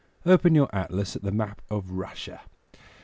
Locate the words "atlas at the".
0.73-1.31